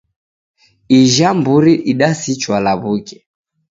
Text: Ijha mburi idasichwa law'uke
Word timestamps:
Ijha 0.99 1.29
mburi 1.37 1.73
idasichwa 1.91 2.55
law'uke 2.65 3.15